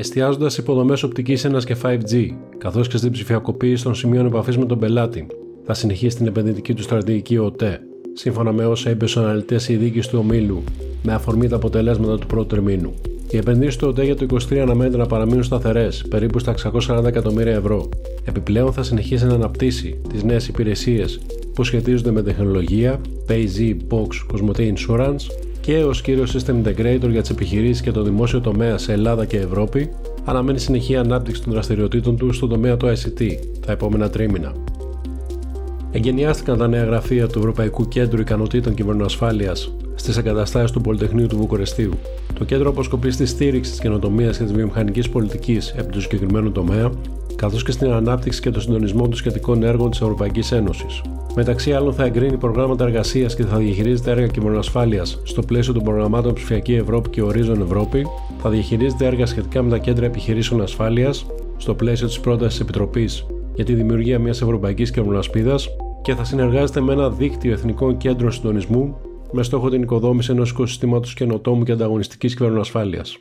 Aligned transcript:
εστιάζοντας 0.00 0.58
υποδομές 0.58 1.02
οπτικής 1.02 1.46
1 1.46 1.64
και 1.64 1.76
5G, 1.82 2.28
καθώς 2.58 2.88
και 2.88 2.96
στην 2.96 3.10
ψηφιακοποίηση 3.10 3.82
των 3.82 3.94
σημείων 3.94 4.26
επαφής 4.26 4.58
με 4.58 4.64
τον 4.64 4.78
πελάτη, 4.78 5.26
θα 5.64 5.74
συνεχίσει 5.74 6.16
την 6.16 6.26
επενδυτική 6.26 6.74
του 6.74 6.82
στρατηγική 6.82 7.38
ΟΤΕ, 7.38 7.80
σύμφωνα 8.12 8.52
με 8.52 8.66
όσα 8.66 8.90
είπε 8.90 9.06
στους 9.06 9.22
αναλυτές 9.22 9.68
η 9.68 9.76
δίκη 9.76 10.00
του 10.00 10.18
ομίλου, 10.18 10.62
με 11.02 11.12
αφορμή 11.12 11.48
τα 11.48 11.56
αποτελέσματα 11.56 12.18
του 12.18 12.26
πρώτου 12.26 12.46
τριμήνου. 12.46 12.94
Οι 13.30 13.36
επενδύσεις 13.36 13.76
του 13.76 13.88
ΟΤΕ 13.88 14.04
για 14.04 14.16
το 14.16 14.26
2023 14.50 14.56
αναμένεται 14.56 14.96
να 14.96 15.06
παραμείνουν 15.06 15.42
σταθερές, 15.42 16.04
περίπου 16.08 16.38
στα 16.38 16.54
640 16.88 17.04
εκατομμύρια 17.04 17.54
ευρώ. 17.54 17.88
Επιπλέον 18.24 18.72
θα 18.72 18.82
συνεχίσει 18.82 19.26
να 19.26 19.34
αναπτύσσει 19.34 20.00
τις 20.08 20.22
νέες 20.22 20.48
υπηρεσίες 20.48 21.20
που 21.54 21.64
σχετίζονται 21.64 22.10
με 22.10 22.22
τεχνολογία, 22.22 23.00
PayZ, 23.28 23.76
Box, 23.90 24.06
Cosmote 24.32 24.72
Insurance 24.72 25.26
και 25.68 25.84
ω 25.84 25.90
κύριο 25.90 26.24
System 26.32 26.62
Integrator 26.62 27.10
για 27.10 27.20
τις 27.20 27.30
επιχειρήσεις 27.30 27.80
και 27.80 27.90
το 27.90 28.02
δημόσιο 28.02 28.40
τομέα 28.40 28.78
σε 28.78 28.92
Ελλάδα 28.92 29.24
και 29.24 29.36
Ευρώπη, 29.36 29.90
αναμένει 30.24 30.58
συνεχή 30.58 30.96
ανάπτυξη 30.96 31.42
των 31.42 31.52
δραστηριοτήτων 31.52 32.16
του 32.16 32.32
στον 32.32 32.48
τομέα 32.48 32.76
του 32.76 32.86
ICT 32.86 33.32
τα 33.66 33.72
επόμενα 33.72 34.10
τρίμηνα. 34.10 34.52
Εγκαινιάστηκαν 35.92 36.58
τα 36.58 36.68
νέα 36.68 36.84
γραφεία 36.84 37.26
του 37.26 37.38
Ευρωπαϊκού 37.38 37.88
Κέντρου 37.88 38.20
Ικανοτήτων 38.20 38.74
Κυβερνοασφάλειας 38.74 39.72
στις 39.94 40.16
εγκαταστάσεις 40.16 40.70
του 40.70 40.80
Πολυτεχνείου 40.80 41.26
του 41.26 41.36
Βουκουρεστίου. 41.36 41.92
Το 42.38 42.44
κέντρο 42.44 42.68
αποσκοπεί 42.70 43.10
στη 43.10 43.26
στήριξη 43.26 43.70
της 43.70 43.80
καινοτομίας 43.80 44.36
και 44.36 44.44
της 44.44 44.52
βιομηχανικής 44.52 45.08
πολιτικής 45.08 45.74
επί 45.76 45.92
του 45.92 46.00
συγκεκριμένου 46.00 46.52
τομέα, 46.52 46.90
καθώς 47.36 47.62
και 47.62 47.72
στην 47.72 47.90
ανάπτυξη 47.90 48.40
και 48.40 48.50
το 48.50 48.60
συντονισμό 48.60 49.02
των 49.02 49.14
σχετικών 49.14 49.62
έργων 49.62 49.90
της 49.90 50.00
Ευρωπαϊκής 50.00 50.52
Ένωσης. 50.52 51.00
Μεταξύ 51.34 51.72
άλλων, 51.72 51.92
θα 51.92 52.04
εγκρίνει 52.04 52.36
προγράμματα 52.36 52.84
εργασίας 52.84 53.34
και 53.34 53.44
θα 53.44 53.56
διαχειρίζεται 53.56 54.10
έργα 54.10 54.26
κυβερνοασφάλεια 54.26 55.04
στο 55.04 55.42
πλαίσιο 55.42 55.72
των 55.72 55.82
προγραμμάτων 55.82 56.32
Ψηφιακή 56.34 56.74
Ευρώπη 56.74 57.08
και 57.08 57.22
Ορίζον 57.22 57.60
Ευρώπη, 57.60 58.06
θα 58.38 58.50
διαχειρίζεται 58.50 59.06
έργα 59.06 59.26
σχετικά 59.26 59.62
με 59.62 59.70
τα 59.70 59.78
κέντρα 59.78 60.06
επιχειρήσεων 60.06 60.62
ασφάλειας 60.62 61.26
στο 61.56 61.74
πλαίσιο 61.74 62.06
της 62.06 62.20
πρότασης 62.20 62.60
Επιτροπής 62.60 63.26
για 63.54 63.64
τη 63.64 63.74
δημιουργία 63.74 64.18
μιας 64.18 64.42
Ευρωπαϊκής 64.42 64.90
Κυβερνοασπίδα 64.90 65.54
και 66.02 66.14
θα 66.14 66.24
συνεργάζεται 66.24 66.80
με 66.80 66.92
ένα 66.92 67.10
δίκτυο 67.10 67.52
εθνικών 67.52 67.96
κέντρων 67.96 68.32
συντονισμού 68.32 68.96
με 69.32 69.42
στόχο 69.42 69.68
την 69.68 69.82
οικοδόμηση 69.82 70.30
ενός 70.32 70.50
οικοσυστήματος 70.50 71.14
καινοτόμου 71.14 71.62
και 71.62 71.72
ανταγωνιστικής 71.72 72.34
κυβερνοασφάλειας. 72.34 73.18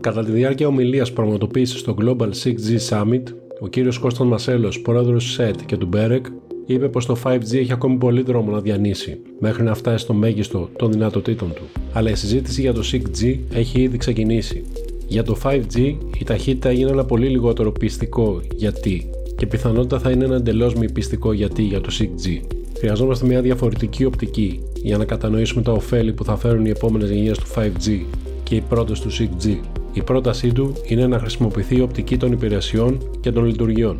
Κατά 0.00 0.24
τη 0.24 0.30
διάρκεια 0.30 0.66
ομιλίας 0.66 1.12
πραγματοποίησης 1.12 1.80
στο 1.80 1.96
Global 2.00 2.28
6G 2.44 2.78
Summit, 2.88 3.22
ο 3.60 3.68
κύριος 3.68 3.98
Κώστας 3.98 4.26
Μασέλος, 4.26 4.80
πρόεδρος 4.80 5.24
της 5.24 5.32
ΣΕΤ 5.32 5.56
και 5.66 5.76
του 5.76 5.86
Μπέρεκ, 5.86 6.26
είπε 6.66 6.88
πως 6.88 7.06
το 7.06 7.16
5G 7.24 7.54
έχει 7.54 7.72
ακόμη 7.72 7.96
πολύ 7.96 8.22
δρόμο 8.22 8.50
να 8.50 8.60
διανύσει 8.60 9.18
μέχρι 9.40 9.62
να 9.62 9.74
φτάσει 9.74 10.04
στο 10.04 10.12
μέγιστο 10.12 10.68
των 10.76 10.92
δυνατοτήτων 10.92 11.52
του. 11.54 11.62
Αλλά 11.92 12.10
η 12.10 12.14
συζήτηση 12.14 12.60
για 12.60 12.72
το 12.72 12.82
6G 12.92 13.38
έχει 13.52 13.80
ήδη 13.80 13.96
ξεκινήσει. 13.96 14.64
Για 15.08 15.22
το 15.22 15.36
5G 15.42 15.96
η 16.18 16.24
ταχύτητα 16.24 16.68
έγινε 16.68 16.90
ένα 16.90 17.04
πολύ 17.04 17.28
λιγότερο 17.28 17.72
πιστικό 17.72 18.40
γιατί 18.54 19.10
και 19.36 19.46
πιθανότητα 19.46 19.98
θα 19.98 20.10
είναι 20.10 20.24
ένα 20.24 20.36
εντελώς 20.36 20.74
μη 20.74 20.92
πιστικό 20.92 21.32
γιατί 21.32 21.62
για 21.62 21.80
το 21.80 21.90
6G. 21.98 22.40
Χρειαζόμαστε 22.78 23.26
μια 23.26 23.40
διαφορετική 23.40 24.04
οπτική 24.04 24.60
για 24.82 24.98
να 24.98 25.04
κατανοήσουμε 25.04 25.62
τα 25.62 25.72
ωφέλη 25.72 26.12
που 26.12 26.24
θα 26.24 26.36
φέρουν 26.36 26.66
οι 26.66 26.70
επόμενες 26.70 27.10
γενιές 27.10 27.38
του 27.38 27.46
5G 27.56 28.00
και 28.42 28.54
οι 28.54 28.60
πρώτες 28.68 29.00
του 29.00 29.10
6G. 29.10 29.56
Η 29.94 30.02
πρότασή 30.02 30.52
του 30.52 30.72
είναι 30.86 31.06
να 31.06 31.18
χρησιμοποιηθεί 31.18 31.76
η 31.76 31.80
οπτική 31.80 32.16
των 32.16 32.32
υπηρεσιών 32.32 32.98
και 33.20 33.32
των 33.32 33.44
λειτουργιών. 33.44 33.98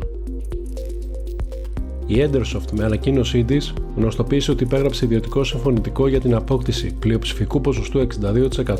Η 2.07 2.15
Endersoft 2.17 2.71
με 2.77 2.83
ανακοίνωσή 2.83 3.43
της 3.43 3.73
γνωστοποίησε 3.95 4.51
ότι 4.51 4.63
υπέγραψε 4.63 5.05
ιδιωτικό 5.05 5.43
συμφωνητικό 5.43 6.07
για 6.07 6.19
την 6.19 6.35
απόκτηση 6.35 6.93
πλειοψηφικού 6.99 7.61
ποσοστού 7.61 8.07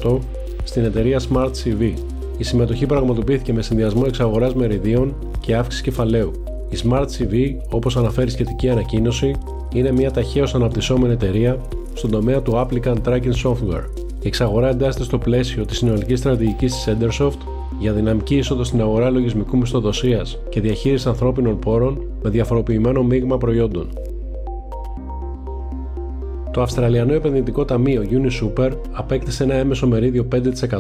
62% 0.03 0.17
στην 0.63 0.83
εταιρεία 0.83 1.22
Smart 1.31 1.52
CV. 1.63 1.94
Η 2.38 2.44
συμμετοχή 2.44 2.85
πραγματοποιήθηκε 2.85 3.53
με 3.53 3.62
συνδυασμό 3.62 4.03
εξαγοράς 4.07 4.56
μεριδίων 4.56 5.16
και 5.39 5.56
αύξηση 5.56 5.84
κεφαλαίου. 5.84 6.31
Η 6.69 6.78
Smart 6.84 7.06
CV, 7.06 7.56
όπως 7.69 7.97
αναφέρει 7.97 8.29
σχετική 8.29 8.69
ανακοίνωση, 8.69 9.35
είναι 9.73 9.91
μια 9.91 10.12
ταχαίως 10.12 10.56
αναπτυσσόμενη 10.56 11.13
εταιρεία 11.13 11.62
στον 11.94 12.12
τομέα 12.12 12.41
του 12.41 12.51
Applicant 12.56 12.97
Tracking 13.06 13.34
Software. 13.44 14.04
Η 14.25 14.28
εξαγορά 14.28 14.69
εντάσσεται 14.69 15.03
στο 15.03 15.18
πλαίσιο 15.18 15.66
της 15.66 15.78
συνολικής 15.78 16.19
στρατηγικής 16.19 16.74
της 16.74 16.88
Endersoft 16.88 17.38
για 17.80 17.94
δυναμική 17.94 18.36
είσοδο 18.36 18.63
στην 18.63 18.81
αγορά 18.81 19.09
λογισμικού 19.09 19.58
μισθοδοσίας 19.58 20.38
και 20.50 20.62
διαχείριση 20.62 21.08
ανθρώπινων 21.08 21.59
πόρων 21.59 22.02
με 22.24 22.30
διαφοροποιημένο 22.30 23.03
μείγμα 23.03 23.38
προϊόντων. 23.38 23.90
Το 26.52 26.62
Αυστραλιανό 26.62 27.13
Επενδυτικό 27.13 27.66
Ταμείο 27.66 28.03
UniSuper 28.09 28.72
απέκτησε 28.91 29.44
ένα 29.44 29.53
έμεσο 29.53 29.88
μερίδιο 29.88 30.28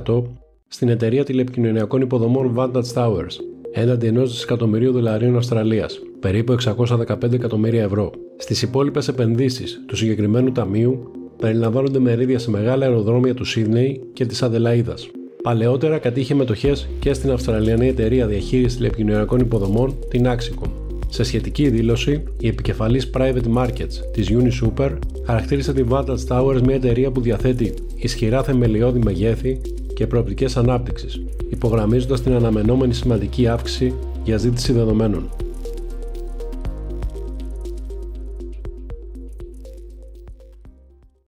5% 0.05 0.23
στην 0.67 0.89
εταιρεία 0.89 1.23
τηλεπικοινωνιακών 1.23 2.01
υποδομών 2.01 2.53
Vantage 2.57 2.93
Towers, 2.93 3.35
έναντι 3.71 4.07
ενός 4.07 4.31
δισεκατομμυρίου 4.31 4.91
δολαρίων 4.91 5.35
Αυστραλίας, 5.35 5.99
περίπου 6.19 6.51
615 6.51 7.33
εκατομμύρια 7.33 7.83
ευρώ. 7.83 8.11
Στις 8.37 8.61
υπόλοιπες 8.61 9.07
επενδύσεις 9.07 9.83
του 9.87 9.95
συγκεκριμένου 9.95 10.51
ταμείου 10.51 11.11
περιλαμβάνονται 11.37 11.99
μερίδια 11.99 12.39
σε 12.39 12.49
μεγάλα 12.49 12.85
αεροδρόμια 12.85 13.33
του 13.33 13.45
Σίδνεϊ 13.45 14.01
και 14.13 14.25
της 14.25 14.43
Αδελαίδα. 14.43 14.93
Παλαιότερα 15.43 15.97
κατήχε 15.97 16.35
μετοχές 16.35 16.87
και 16.99 17.13
στην 17.13 17.31
Αυστραλιανή 17.31 17.87
εταιρεία 17.87 18.27
διαχείρισης 18.27 18.77
τηλεπικοινωνιακών 18.77 19.39
υποδομών, 19.39 19.95
την 20.09 20.25
Axicom. 20.27 20.69
Σε 21.09 21.23
σχετική 21.23 21.69
δήλωση, 21.69 22.23
η 22.39 22.47
επικεφαλής 22.47 23.09
Private 23.13 23.53
Markets 23.57 23.93
της 24.11 24.29
UniSuper 24.31 24.91
χαρακτήρισε 25.25 25.73
την 25.73 25.87
Vantage 25.89 26.27
Towers 26.27 26.61
μια 26.65 26.75
εταιρεία 26.75 27.11
που 27.11 27.21
διαθέτει 27.21 27.73
ισχυρά 27.95 28.43
θεμελιώδη 28.43 28.99
μεγέθη 28.99 29.61
και 29.93 30.07
προοπτικές 30.07 30.57
ανάπτυξης, 30.57 31.21
υπογραμμίζοντας 31.49 32.21
την 32.21 32.33
αναμενόμενη 32.33 32.93
σημαντική 32.93 33.47
αύξηση 33.47 33.93
για 34.23 34.37
ζήτηση 34.37 34.73
δεδομένων. 34.73 35.29